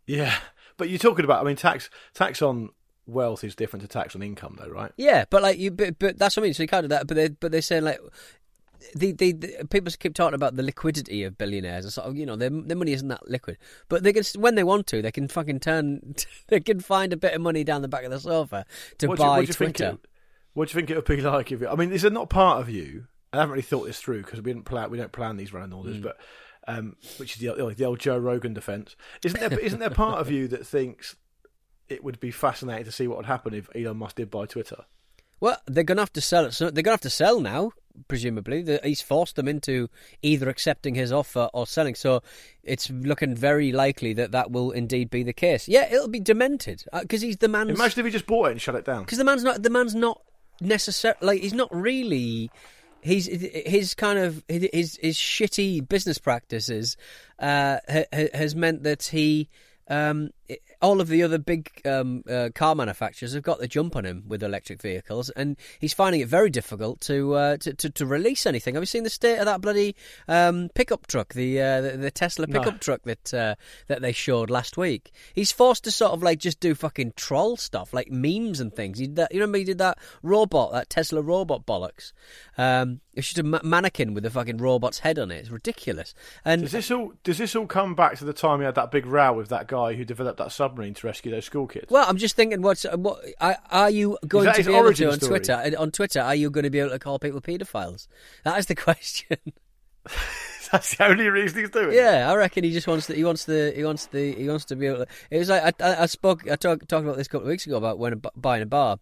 [0.06, 0.36] Yeah,
[0.78, 1.42] but you're talking about.
[1.42, 2.70] I mean, tax tax on
[3.08, 4.92] wealth is different to tax on income, though, right?
[4.98, 6.54] Yeah, but like you, but, but that's what I mean.
[6.54, 7.08] So you can't do that.
[7.08, 8.00] But they, but they're saying like.
[8.96, 11.84] The, the, the people keep talking about the liquidity of billionaires.
[11.84, 13.58] It's sort of, you know, their their money isn't that liquid,
[13.90, 16.14] but they can when they want to, they can fucking turn,
[16.48, 18.66] they can find a bit of money down the back of the sofa
[19.00, 19.90] to What do you- buy what think Twitter.
[19.96, 20.08] it-
[20.54, 21.60] what do you think it would be like if?
[21.62, 23.08] You, I mean, is it not part of you?
[23.34, 24.92] I haven't really thought this through because we didn't plan.
[24.92, 26.04] We don't plan these running orders, Mm.
[26.04, 26.18] but
[26.68, 28.96] um, which is the, the old Joe Rogan defense.
[29.26, 29.60] Isn't there?
[29.60, 31.16] isn't there part of you that thinks
[31.90, 34.86] it would be fascinating to see what would happen if Elon Musk did buy Twitter?
[35.40, 36.54] Well, they're going to have to sell it.
[36.54, 37.72] So they're going to have to sell now,
[38.08, 38.80] presumably.
[38.84, 39.88] He's forced them into
[40.22, 41.96] either accepting his offer or selling.
[41.96, 42.24] So
[42.64, 45.68] it's looking very likely that that will indeed be the case.
[45.68, 47.70] Yeah, it'll be demented because he's the man.
[47.70, 49.04] Imagine if he just bought it and shut it down.
[49.04, 50.22] because the man's not the man's not
[50.60, 52.50] necessarily like he's not really.
[53.02, 56.98] He's his kind of his his shitty business practices
[57.38, 59.50] uh, ha, has meant that he
[59.88, 60.32] um,
[60.82, 64.24] all of the other big um, uh, car manufacturers have got the jump on him
[64.28, 68.46] with electric vehicles, and he's finding it very difficult to uh, to, to, to, release
[68.46, 68.76] anything.
[68.76, 69.96] Have you seen the state of that bloody
[70.28, 72.80] um, pickup truck, the, uh, the, the Tesla pickup no.
[72.80, 73.56] truck that uh,
[73.88, 75.12] that they showed last week?
[75.34, 79.00] He's forced to sort of like just do fucking troll stuff, like memes and things.
[79.00, 82.14] He, that, you remember he did that robot, that Tesla robot bollocks.
[82.58, 85.38] Um, it's just a ma- mannequin with a fucking robot's head on it.
[85.38, 86.14] It's ridiculous.
[86.46, 88.92] And does this all does this all come back to the time he had that
[88.92, 91.88] big row with that guy who developed that submarine to rescue those school kids?
[91.90, 95.54] Well, I'm just thinking, what's what are you going to be able to on Twitter?
[95.54, 98.08] Uh, on Twitter, are you going to be able to call people paedophiles?
[98.44, 99.38] That is the question.
[100.72, 101.96] That's the only reason he's doing.
[101.96, 103.16] Yeah, I reckon he just wants to.
[103.16, 103.72] He wants the.
[103.76, 104.34] He wants the.
[104.34, 105.06] He wants to be able.
[105.06, 105.08] to...
[105.32, 106.50] It was like I, I, I spoke.
[106.50, 109.00] I talk, talked about this a couple of weeks ago about when buying a bar,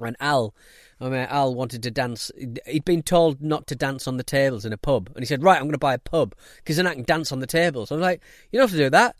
[0.00, 0.54] and Al
[1.00, 2.30] I mean, Al wanted to dance.
[2.66, 5.42] He'd been told not to dance on the tables in a pub, and he said,
[5.42, 7.90] "Right, I'm going to buy a pub because then I can dance on the tables."
[7.90, 8.20] I was like,
[8.52, 9.16] "You don't have to do that.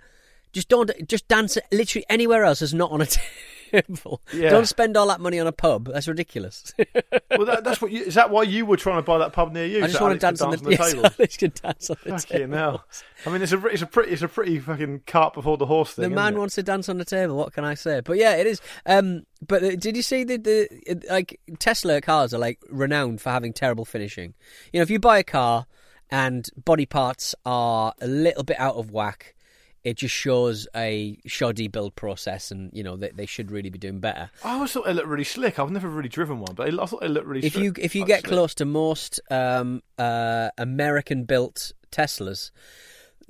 [0.53, 0.91] Just don't.
[1.09, 3.07] Just dance literally anywhere else as not on a
[3.71, 4.21] table.
[4.33, 4.51] Yeah.
[4.51, 5.89] Don't spend all that money on a pub.
[5.93, 6.73] That's ridiculous."
[7.31, 7.93] well, that, that's what.
[7.93, 9.85] You, is that why you were trying to buy that pub near you?
[9.85, 10.95] I just want to dance, on the, on the yes.
[10.95, 13.05] Alex can dance on the fucking tables.
[13.27, 15.95] I mean, it's a it's a pretty it's a pretty fucking cart before the horse
[15.95, 16.03] thing.
[16.03, 17.37] The man wants to dance on the table.
[17.37, 18.01] What can I say?
[18.01, 18.61] But yeah, it is.
[18.87, 23.31] Um, but uh, did you see the the like Tesla cars are like renowned for
[23.31, 24.35] having terrible finishing.
[24.73, 25.67] You know, if you buy a car
[26.11, 29.35] and body parts are a little bit out of whack,
[29.83, 33.79] it just shows a shoddy build process, and you know they, they should really be
[33.79, 34.31] doing better.
[34.45, 35.59] I always thought they looked really slick.
[35.59, 37.47] I've never really driven one, but I thought they looked really.
[37.47, 38.33] If you if you get slick.
[38.33, 42.51] close to most um, uh, American built Teslas,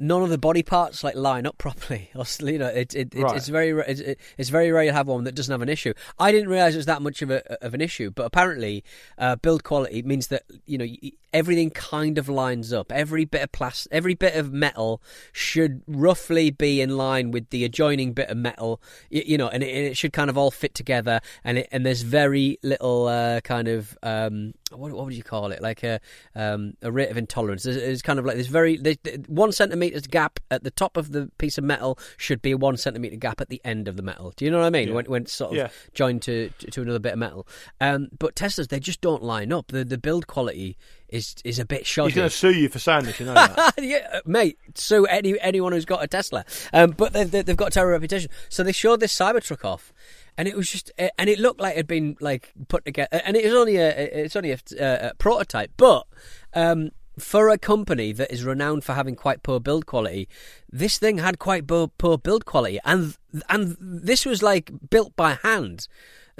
[0.00, 2.10] none of the body parts like line up properly.
[2.14, 3.36] Or, you know, it, it, right.
[3.36, 5.92] it's very it, it's very rare to have one that doesn't have an issue.
[6.18, 8.82] I didn't realize it was that much of a of an issue, but apparently,
[9.18, 10.86] uh, build quality means that you know
[11.32, 12.90] everything kind of lines up.
[12.92, 17.64] Every bit of plastic, every bit of metal should roughly be in line with the
[17.64, 18.80] adjoining bit of metal.
[19.10, 21.20] You, you know, and it, it, should kind of all fit together.
[21.44, 25.52] And it, and there's very little uh, kind of um, what, what would you call
[25.52, 25.60] it?
[25.60, 26.00] Like a
[26.34, 27.66] um, a rate of intolerance.
[27.66, 28.78] It's kind of like this very
[29.26, 32.76] one centimeters gap at the top of the piece of metal should be a one
[32.76, 34.32] centimeter gap at the end of the metal.
[34.36, 34.88] Do you know what I mean?
[34.88, 34.94] Yeah.
[34.94, 35.68] When when it's sort of yeah.
[35.94, 37.46] joined to to another bit of metal.
[37.80, 39.68] Um, but Teslas they just don't line up.
[39.68, 40.76] The the build quality
[41.10, 42.10] is is a bit shoddy.
[42.10, 43.74] He's going to sue you for saying this, you know that.
[43.78, 46.44] yeah, mate, sue any anyone who's got a Tesla.
[46.72, 48.30] Um, but they've, they've got a terrible reputation.
[48.48, 49.92] So they showed this Cybertruck off,
[50.40, 53.10] and it was just, eh, and it looked like it had been like put together,
[53.12, 56.06] eh, and it was only a, eh, it's only a, a, a prototype, but.
[56.54, 60.26] Um, for a company that is renowned for having quite poor build quality,
[60.70, 63.14] this thing had quite poor, poor build quality, and
[63.50, 65.86] and this was like built by hand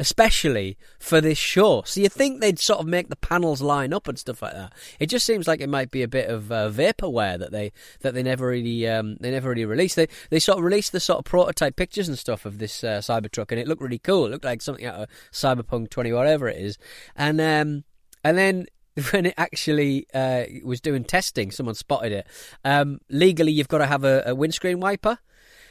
[0.01, 1.83] especially for this show.
[1.85, 4.73] So you think they'd sort of make the panels line up and stuff like that.
[4.99, 8.15] It just seems like it might be a bit of uh, vaporware that they that
[8.15, 9.97] they never really um, they never really released.
[9.97, 13.01] They they sort of released the sort of prototype pictures and stuff of this uh,
[13.01, 14.25] Cybertruck, and it looked really cool.
[14.25, 16.79] It looked like something out of Cyberpunk twenty whatever it is,
[17.15, 17.85] and um,
[18.25, 18.67] and then
[19.11, 22.27] when it actually uh, was doing testing, someone spotted it.
[22.65, 25.19] Um, legally, you've got to have a, a windscreen wiper.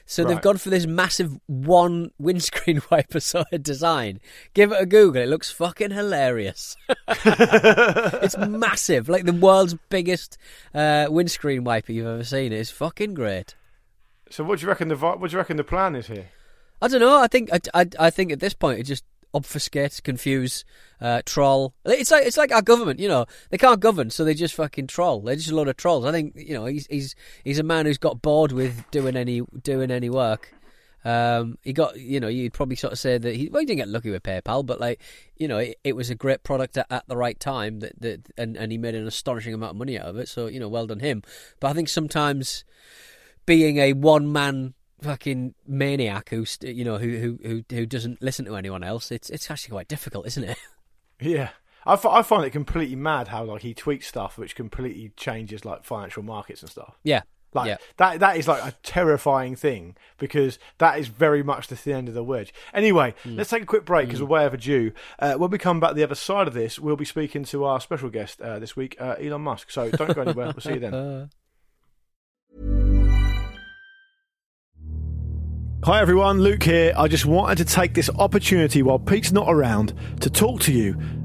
[0.09, 0.29] So right.
[0.33, 4.19] they've gone for this massive one windscreen wiper sort of design.
[4.55, 5.21] Give it a Google.
[5.21, 6.75] It looks fucking hilarious.
[7.07, 10.39] it's massive, like the world's biggest
[10.73, 12.51] uh, windscreen wiper you've ever seen.
[12.51, 13.53] It's fucking great.
[14.31, 16.25] So what do you reckon the what do you reckon the plan is here?
[16.81, 17.21] I don't know.
[17.21, 20.65] I think I, I, I think at this point it just obfuscate, confuse,
[21.01, 21.73] uh, troll.
[21.85, 23.25] It's like it's like our government, you know.
[23.49, 25.21] They can't govern, so they just fucking troll.
[25.21, 26.05] They're just a lot of trolls.
[26.05, 29.41] I think you know he's he's he's a man who's got bored with doing any
[29.63, 30.53] doing any work.
[31.05, 33.77] Um, he got, you know, you'd probably sort of say that he, well, he didn't
[33.77, 35.01] get lucky with PayPal, but like,
[35.37, 38.27] you know, it, it was a great product at, at, the right time that, that,
[38.37, 40.27] and, and he made an astonishing amount of money out of it.
[40.27, 41.23] So, you know, well done him.
[41.61, 42.65] But I think sometimes
[43.45, 48.55] being a one man fucking maniac who's you know who who who doesn't listen to
[48.55, 49.11] anyone else.
[49.11, 50.57] It's it's actually quite difficult, isn't it?
[51.21, 51.49] Yeah.
[51.85, 55.65] I, f- I find it completely mad how like he tweets stuff which completely changes
[55.65, 56.97] like financial markets and stuff.
[57.03, 57.77] Yeah, like yeah.
[57.97, 62.07] that that is like a terrifying thing because that is very much the thin end
[62.07, 62.53] of the wedge.
[62.73, 63.37] Anyway, mm.
[63.37, 64.23] let's take a quick break because mm.
[64.23, 64.91] we're way overdue.
[65.17, 67.81] Uh, when we come back the other side of this, we'll be speaking to our
[67.81, 69.71] special guest uh, this week, uh, Elon Musk.
[69.71, 70.47] So don't go anywhere.
[70.47, 71.29] we'll see you then.
[75.85, 76.91] Hi everyone, Luke here.
[76.97, 80.99] I just wanted to take this opportunity while Pete's not around to talk to you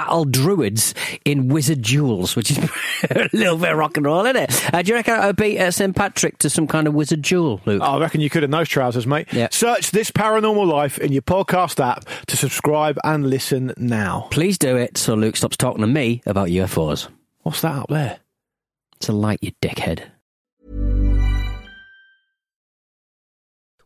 [0.00, 0.94] battle druids
[1.26, 2.58] in wizard duels, which is
[3.10, 4.74] a little bit of rock and roll, isn't it?
[4.74, 7.20] Uh, do you reckon I would beat uh, St Patrick to some kind of wizard
[7.20, 7.82] duel, Luke?
[7.82, 9.30] I reckon you could in those trousers, mate.
[9.30, 9.48] Yeah.
[9.50, 14.28] Search this paranormal life in your podcast app to subscribe and listen now.
[14.30, 17.08] Please do it so Luke stops talking to me about UFOs.
[17.42, 18.20] What's that up there?
[18.96, 20.04] It's a light, you dickhead.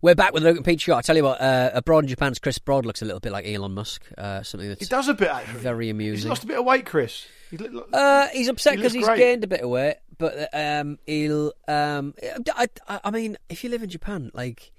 [0.05, 0.87] We're back with Luke and Pete.
[0.91, 3.47] I tell you what, uh, abroad in Japan's Chris Broad looks a little bit like
[3.49, 4.05] Elon Musk.
[4.19, 5.61] Uh, something He does a bit actually.
[5.61, 6.25] very amusing.
[6.25, 7.27] He's lost a bit of weight, Chris.
[7.51, 9.17] He's li- look- Uh, he's upset because looks he's great.
[9.17, 11.55] gained a bit of weight, but um, he'll.
[11.67, 12.13] Um,
[12.55, 14.73] I, I, I mean, if you live in Japan, like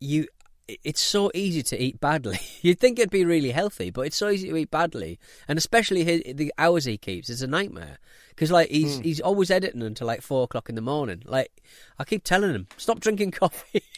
[0.00, 0.26] you,
[0.66, 2.40] it's so easy to eat badly.
[2.60, 6.02] You'd think it'd be really healthy, but it's so easy to eat badly, and especially
[6.02, 7.98] his, the hours he keeps is a nightmare.
[8.30, 11.22] Because like he's he's always editing until like four o'clock in the morning.
[11.24, 11.62] Like
[12.00, 13.84] I keep telling him, stop drinking coffee.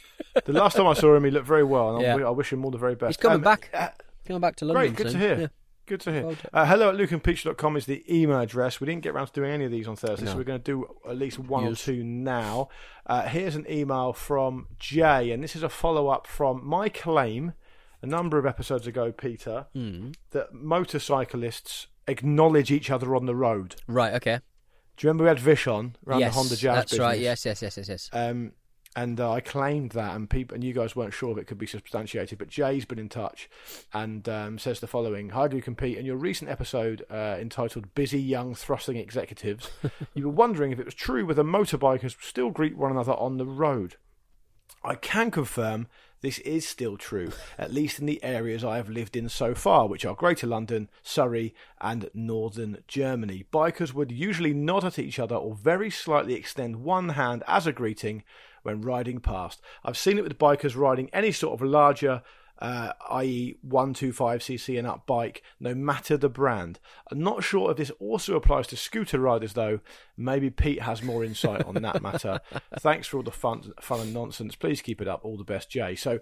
[0.45, 2.27] the last time I saw him, he looked very well, and I Yeah.
[2.27, 3.11] I wish him all the very best.
[3.11, 3.89] he's coming Um, back, uh,
[4.27, 4.95] coming back to London.
[4.95, 5.39] Great, good to hear.
[5.41, 5.47] Yeah.
[5.87, 6.27] Good to hear.
[6.27, 6.37] Well.
[6.53, 8.79] Uh, hello at lukeandpeteshow.com is the email address.
[8.79, 10.33] We didn't get around to doing any of these on Thursday, No.
[10.33, 11.73] so we're going to do at least one Yes.
[11.73, 12.69] or two now.
[13.07, 17.55] Uh, here's an email from Jay, and this is a follow up from my claim
[18.03, 20.11] a number of episodes ago, Peter, Hmm.
[20.33, 23.77] that motorcyclists acknowledge each other on the road.
[23.87, 24.13] Right.
[24.15, 24.41] Okay.
[24.97, 27.05] Do you remember we had Vish on around yes, the Honda Jazz that's business?
[27.07, 27.19] right.
[27.21, 27.45] Yes.
[27.47, 27.63] Yes.
[27.63, 27.77] Yes.
[27.77, 27.89] Yes.
[27.89, 28.11] Yes.
[28.13, 28.53] Um,
[28.97, 31.59] and uh, I claimed that, and people and you guys weren't sure if it could
[31.59, 32.39] be substantiated.
[32.39, 33.49] But Jay's been in touch
[33.93, 35.99] and um, says the following: Hi, do compete.
[35.99, 39.71] In your recent episode uh, entitled "Busy Young Thrusting Executives,"
[40.15, 43.47] you were wondering if it was true whether motorbikers still greet one another on the
[43.47, 43.97] road.
[44.85, 45.89] I can confirm
[46.21, 49.87] this is still true, at least in the areas I have lived in so far,
[49.87, 53.45] which are Greater London, Surrey, and Northern Germany.
[53.53, 57.73] Bikers would usually nod at each other or very slightly extend one hand as a
[57.73, 58.25] greeting
[58.63, 59.61] when riding past.
[59.85, 62.23] I've seen it with bikers riding any sort of larger
[62.61, 66.81] uh, i.e., 125cc and up bike, no matter the brand.
[67.11, 69.81] I'm not sure if this also applies to scooter riders, though.
[70.17, 72.41] Maybe Pete has more insight on that matter.
[72.81, 74.57] Thanks for all the fun, fun and nonsense.
[74.57, 75.25] Please keep it up.
[75.25, 75.95] All the best, Jay.
[75.95, 76.19] So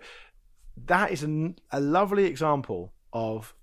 [0.85, 3.55] that is a, a lovely example of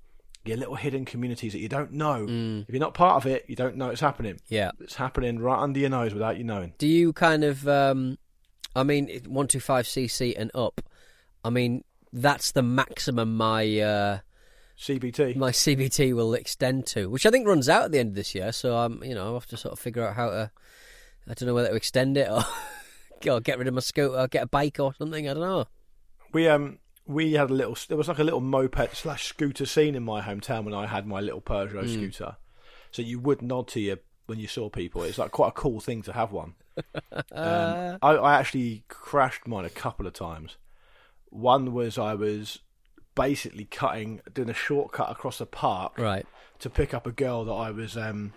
[0.45, 2.25] your little hidden communities that you don't know.
[2.67, 4.39] If you're not part of it, you don't know it's happening.
[4.49, 4.71] Yeah.
[4.81, 6.73] It's happening right under your nose without you knowing.
[6.79, 8.17] Do you kind of, um,
[8.75, 10.81] I mean, one two five cc and up?
[11.43, 14.19] I mean, that's the maximum my uh,
[14.77, 15.35] CBT.
[15.35, 18.33] my CBT will extend to, which I think runs out at the end of this
[18.33, 18.51] year.
[18.51, 20.51] So I'm, you know, I have to sort of figure out how to.
[21.27, 22.43] I don't know whether to extend it or,
[23.31, 25.29] or get rid of my scooter, or get a bike or something.
[25.29, 25.65] I don't know.
[26.33, 27.77] We um we had a little.
[27.87, 31.07] There was like a little moped slash scooter scene in my hometown when I had
[31.07, 32.37] my little Peugeot scooter.
[32.91, 35.03] So you would nod to you when you saw people.
[35.03, 36.55] It's like quite a cool thing to have one.
[37.31, 40.57] Um, I, I actually crashed mine a couple of times.
[41.29, 42.59] One was I was
[43.15, 46.25] basically cutting, doing a shortcut across a park Right,
[46.59, 48.33] to pick up a girl that I was um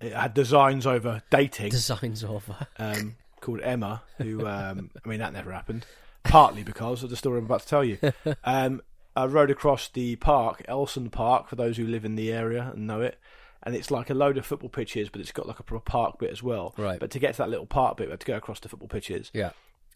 [0.00, 2.66] it had designs over dating designs over.
[2.78, 5.86] um, called Emma, who um, I mean that never happened.
[6.24, 7.98] Partly because of the story I'm about to tell you.
[8.44, 8.82] Um,
[9.14, 12.86] I rode across the park, Elson Park, for those who live in the area and
[12.86, 13.18] know it.
[13.66, 16.18] And it's like a load of football pitches, but it's got like a proper park
[16.20, 16.72] bit as well.
[16.78, 16.98] Right.
[17.00, 18.88] But to get to that little park bit, we had to go across the football
[18.88, 19.30] pitches.
[19.34, 19.50] Yeah.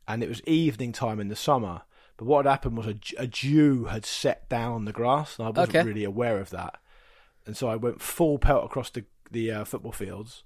[0.08, 1.82] And it was evening time in the summer.
[2.18, 5.46] But what had happened was a, a dew had set down on the grass, and
[5.46, 5.86] I wasn't Okay.
[5.88, 6.78] really aware of that.
[7.46, 10.42] And so I went full pelt across the the uh, football fields.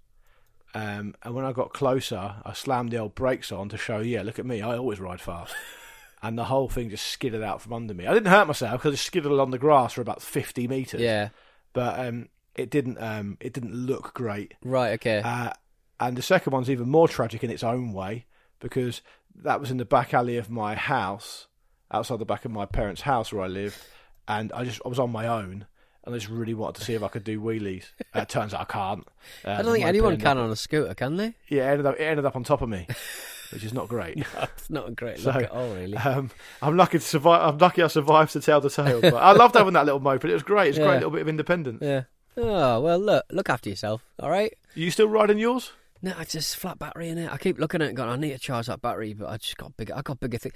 [0.75, 4.23] Um, and when I got closer, I slammed the old brakes on to show, yeah,
[4.23, 5.55] look at me, I always ride fast.
[6.23, 8.07] and the whole thing just skidded out from under me.
[8.07, 11.01] I didn't hurt myself because I skidded along the grass for about fifty meters.
[11.01, 11.31] Yeah.
[11.73, 12.99] but um, it didn't.
[12.99, 14.55] Um, it didn't look great.
[14.62, 14.93] Right.
[14.95, 15.21] Okay.
[15.25, 15.51] Uh,
[16.01, 18.27] and the second one's even more tragic in its own way
[18.61, 19.01] because
[19.43, 21.47] that was in the back alley of my house,
[21.90, 23.79] outside the back of my parents' house where I lived,
[24.29, 25.67] and I just I was on my own.
[26.07, 27.85] And I just really wanted to see if I could do wheelies.
[28.14, 29.09] Uh, it turns out I can't.
[29.43, 31.35] Uh, I don't think anyone can on a scooter, can they?
[31.49, 32.87] Yeah, it ended up, it ended up on top of me,
[33.53, 34.19] which is not great.
[34.59, 35.97] It's not a great So, look at all, really.
[35.97, 37.40] Um, I'm lucky to survive.
[37.55, 39.01] I'm lucky I survived to tell the tale.
[39.01, 40.27] But I loved having that little moped.
[40.27, 40.69] It was great.
[40.69, 40.87] It's a Yeah.
[40.88, 41.79] great little bit of independence.
[41.81, 42.03] yeah.
[42.37, 44.05] Oh well, look, look after yourself.
[44.18, 44.53] All right.
[44.77, 45.73] Are you still riding yours?
[46.03, 47.33] No, it's just flat battery in it.
[47.33, 49.38] I keep looking at it and going, I need to charge that battery, but I
[49.38, 49.94] just got bigger.
[49.97, 50.55] I got bigger things.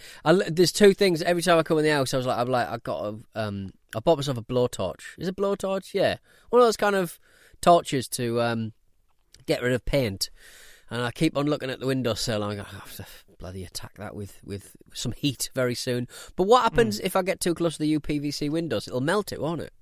[0.50, 1.22] There's two things.
[1.22, 3.18] Every time I come in the house, I was like, I'm like, I got a,
[3.34, 5.16] um, I bought myself a blowtorch.
[5.16, 5.94] Is it blowtorch?
[5.94, 6.16] Yeah,
[6.50, 7.18] one of those kind of
[7.62, 8.72] torches to um,
[9.46, 10.28] get rid of paint.
[10.90, 12.42] And I keep on looking at the windowsill.
[12.42, 13.06] and I go, I have to
[13.38, 16.08] bloody attack that with with some heat very soon.
[16.36, 18.86] But what happens if I get too close to the UPVC windows?
[18.86, 19.72] It'll melt it, won't it?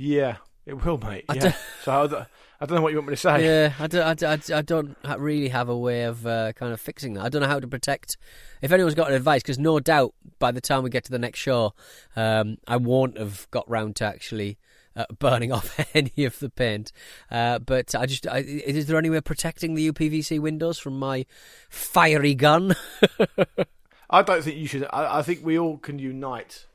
[0.00, 1.24] Yeah, it will, mate.
[1.28, 1.40] I yeah.
[1.40, 2.26] don't- So I, don't-
[2.60, 3.44] I don't know what you want me to say.
[3.44, 6.80] Yeah, I don't, I, don't- I don't really have a way of uh, kind of
[6.80, 7.24] fixing that.
[7.24, 8.16] I don't know how to protect.
[8.62, 11.40] If anyone's got advice, because no doubt by the time we get to the next
[11.40, 11.74] show,
[12.16, 14.56] um, I won't have got round to actually
[14.94, 16.92] uh, burning off any of the paint.
[17.30, 20.96] Uh, but I just, I, is there any way of protecting the UPVC windows from
[20.98, 21.26] my
[21.68, 22.76] fiery gun?
[24.10, 24.84] I don't think you should.
[24.90, 26.66] I, I think we all can unite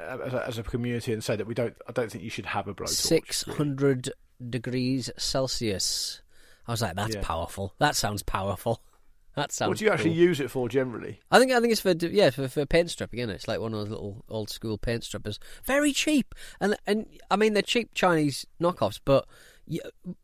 [0.00, 1.74] as, a, as a community and say that we don't.
[1.88, 2.88] I don't think you should have a blowtorch.
[2.88, 4.10] Six hundred
[4.48, 6.22] degrees Celsius.
[6.66, 7.22] I was like, that's Yeah.
[7.22, 7.74] powerful.
[7.78, 8.82] That sounds powerful.
[9.36, 9.68] That sounds.
[9.68, 11.20] What do you actually use it for generally?
[11.30, 13.20] I think I think it's for yeah for, for paint stripping.
[13.20, 13.34] Isn't it?
[13.34, 15.38] It's like one of those little old school paint strippers.
[15.64, 19.26] Very cheap, and and I mean they're cheap Chinese knockoffs, but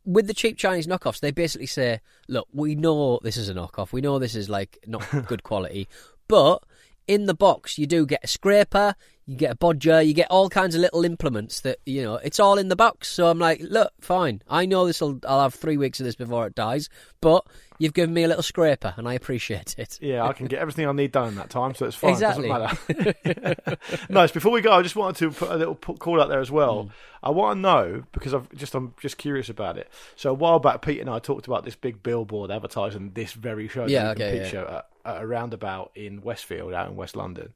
[0.03, 3.93] with the cheap Chinese knockoffs, they basically say, look, we know this is a knockoff.
[3.93, 5.87] We know this is like not good quality,
[6.27, 6.61] but
[7.07, 8.93] in the box you do get a scraper,
[9.27, 12.39] you get a bodger, you get all kinds of little implements that you know it's
[12.39, 13.09] all in the box.
[13.09, 14.41] So I'm like, look, fine.
[14.47, 15.19] I know this will.
[15.27, 16.87] I'll have three weeks of this before it dies,
[17.19, 17.45] but
[17.77, 19.99] you've given me a little scraper, and I appreciate it.
[20.01, 22.11] Yeah, I can get everything I need done in that time, so it's fine.
[22.11, 22.47] Exactly.
[22.47, 23.77] Doesn't matter.
[24.09, 24.31] nice.
[24.31, 26.85] Before we go, I just wanted to put a little call out there as well.
[26.85, 26.91] Mm.
[27.21, 29.89] I want to know because I've just I'm just curious about it.
[30.15, 33.67] So a while back, Pete and I talked about this big billboard advertising this very
[33.67, 34.47] show, Yeah, okay, Pete yeah.
[34.47, 37.53] show, at, at a roundabout in Westfield, out in West London,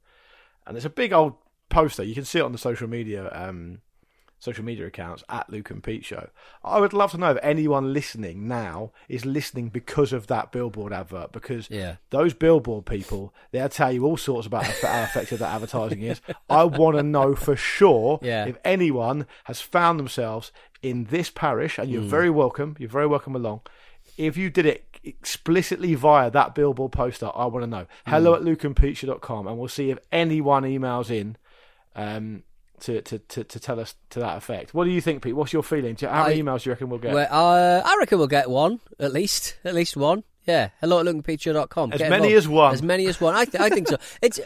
[0.68, 1.36] and there's a big old
[1.72, 2.04] poster.
[2.04, 3.30] You can see it on the social media.
[3.34, 3.80] Um,
[4.40, 6.28] social media accounts at Luke and Pete Show.
[6.64, 10.92] I would love to know if anyone listening now is listening because of that billboard
[10.92, 11.32] advert.
[11.32, 11.98] Because Yeah.
[12.10, 16.22] those billboard people, they'll tell you all sorts about how effective that advertising is.
[16.50, 18.48] I want to know for sure Yeah.
[18.48, 22.76] if anyone has found themselves in this parish, and you're very welcome.
[22.80, 23.62] You're very welcome along.
[24.18, 27.86] If you did it explicitly via that billboard poster, I want to know.
[28.08, 31.38] Hello at lukeandpeteshow.com, and we'll see if anyone emails in.
[31.96, 32.44] Um,
[32.82, 34.74] to, to, to, to tell us to that effect.
[34.74, 35.36] What do you think, Pete?
[35.36, 35.96] What's your feeling?
[36.02, 37.14] How many I- emails do you reckon we'll get?
[37.14, 40.24] Well, uh, I reckon we'll get one at least, at least one.
[40.48, 41.94] Yeah, hello at lukeandpeteshow.com.
[41.94, 42.74] As Get many as one.
[42.74, 43.36] As many as one.
[43.36, 43.98] I, th- I think so.
[44.24, 44.40] It's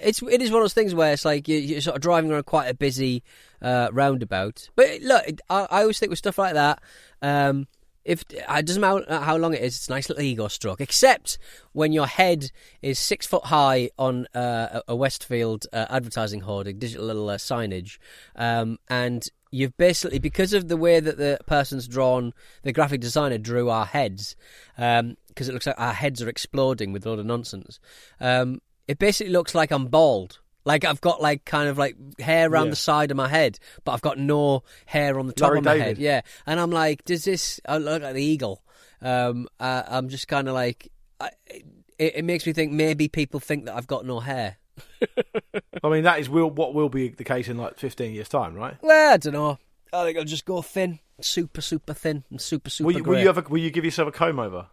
[0.00, 2.32] it's it is one of those things where it's like you, you're sort of driving
[2.32, 3.22] around quite a busy
[3.60, 4.70] uh, roundabout.
[4.74, 6.82] But look, I, I always think with stuff like that,
[7.20, 7.66] um,
[8.04, 10.80] if it doesn't matter how long it is, it's a nice little ego stroke.
[10.80, 11.38] Except
[11.72, 12.50] when your head
[12.82, 17.98] is six foot high on uh, a Westfield uh, advertising hoarding, digital little uh, signage,
[18.36, 23.38] um, and you've basically because of the way that the person's drawn, the graphic designer
[23.38, 24.36] drew our heads,
[24.76, 27.80] because it looks like our heads are exploding with a lot of nonsense.
[28.20, 30.40] Um, it basically looks like I'm bald.
[30.64, 32.70] Like I've got like kind of like hair around Yeah.
[32.70, 35.64] the side of my head, but I've got no hair on the top Larry of
[35.64, 35.86] my David.
[35.86, 35.98] head.
[35.98, 37.60] Yeah, and I'm like, does this?
[37.66, 38.62] I look like the eagle.
[39.02, 41.30] Um, uh, I'm just kind of like, I,
[41.98, 44.56] it, it makes me think maybe people think that I've got no hair.
[45.84, 48.54] I mean, that is will, what will be the case in like 15 years' time,
[48.54, 48.76] right?
[48.80, 49.58] Well, I don't know.
[49.92, 52.86] I think I'll just go thin, super, super thin, and super, super.
[52.86, 53.42] Will you, will you ever?
[53.42, 54.66] Will you give yourself a comb over?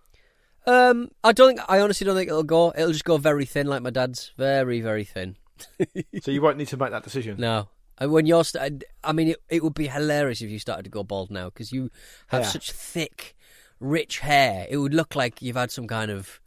[0.65, 1.59] Um, I don't think.
[1.69, 2.71] I honestly don't think it'll go.
[2.75, 4.31] It'll just go very thin, like my dad's.
[4.37, 5.35] Very, very thin.
[6.21, 7.37] so you won't need to make that decision.
[7.39, 7.69] No.
[7.97, 10.89] And when you're, st- I mean, it, it would be hilarious if you started to
[10.89, 11.91] go bald now because you
[12.27, 12.47] have Yeah.
[12.47, 13.35] such thick,
[13.79, 14.65] rich hair.
[14.69, 16.39] It would look like you've had some kind of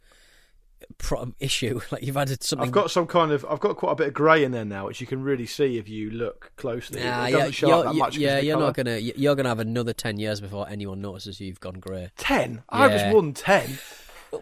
[1.39, 2.67] issue, like you've added something.
[2.67, 3.45] I've got some kind of.
[3.49, 5.77] I've got quite a bit of grey in there now, which you can really see
[5.77, 7.01] if you look closely.
[7.01, 8.17] Nah, it yeah, doesn't show you're, up that much.
[8.17, 8.65] yeah, you're colour.
[8.67, 8.97] not gonna.
[8.97, 12.09] You're gonna have another ten years before anyone notices you've gone grey.
[12.17, 12.63] ten.
[12.69, 12.93] I Yeah.
[12.95, 13.77] it's more than ten.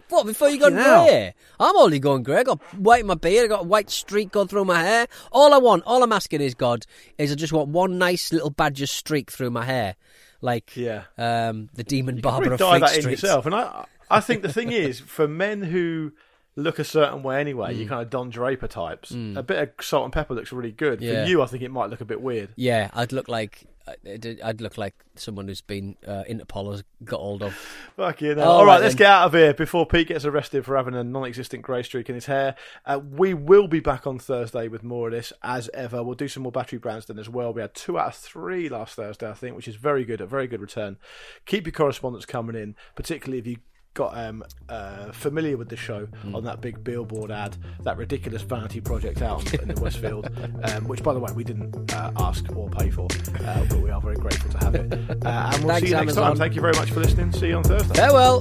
[0.08, 0.70] What before you hell.
[0.70, 1.34] grey?
[1.60, 2.38] I'm only going grey.
[2.38, 3.44] I got white in my beard.
[3.44, 5.06] I got a white streak going through my hair.
[5.32, 6.84] All I want, all I'm asking is God,
[7.18, 9.96] is I just want one nice little badger streak through my hair,
[10.40, 11.04] like Yeah.
[11.18, 13.12] um, the demon You barber of dye Fleet that in Street.
[13.12, 13.46] yourself.
[13.46, 16.12] And I, I think the thing is, for men who
[16.56, 17.78] look a certain way anyway, Mm.
[17.78, 19.10] you kind of Don Draper types.
[19.10, 21.00] A bit of salt and pepper looks really good.
[21.00, 21.24] Yeah.
[21.24, 22.50] For you, I think it might look a bit weird.
[22.56, 27.20] Yeah, I'd look like I'd, I'd look like someone who's been uh, Interpol has got
[27.20, 27.54] hold of.
[27.96, 28.32] Fuck you.
[28.32, 30.94] All All right, right let's get out of here before Pete gets arrested for having
[30.94, 32.54] a non-existent grey streak in his hair.
[32.86, 36.02] Uh, we will be back on Thursday with more of this as ever.
[36.02, 37.52] We'll do some more battery Branston as well.
[37.52, 40.20] We had two out of three last Thursday, I think, which is very good.
[40.20, 40.96] A very good return.
[41.44, 43.56] Keep your correspondence coming in, particularly if you.
[43.94, 48.80] Got um, uh, familiar with the show on that big billboard ad, that ridiculous vanity
[48.80, 50.28] project out in the Westfield,
[50.64, 53.06] um, which, by the way, we didn't uh, ask or pay for,
[53.44, 54.92] uh, but we are very grateful to have it.
[54.92, 56.34] Uh, and we'll Thanks, see you next time.
[56.34, 57.30] Thank you very much for listening.
[57.30, 57.94] See you on Thursday.
[57.94, 58.40] Farewell.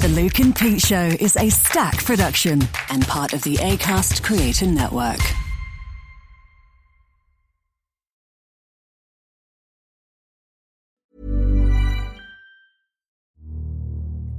[0.00, 4.66] The Luke and Pete Show is an Acast production and part of the ACAST Creator
[4.66, 5.20] Network.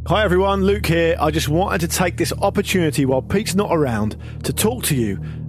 [0.07, 1.15] Hi everyone, Luke here.
[1.17, 5.17] I just wanted to take this opportunity while Pete's not around to talk to you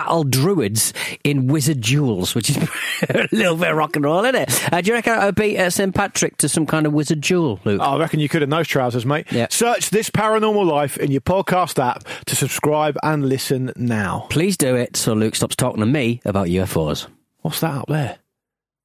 [0.00, 0.94] battle druids
[1.24, 2.56] in wizard duels, which is
[3.10, 4.72] a little bit rock and roll, isn't it?
[4.72, 7.20] Uh, do you reckon I would beat uh, St Patrick to some kind of wizard
[7.20, 7.82] duel, Luke?
[7.82, 9.26] I reckon you could in those trousers, mate.
[9.30, 9.48] Yeah.
[9.50, 14.26] Search this paranormal life in your podcast app to subscribe and listen now.
[14.30, 17.06] Please do it so Luke stops talking to me about UFOs.
[17.42, 18.18] What's that up there?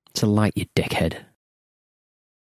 [0.10, 1.25] It's a light, you dickhead.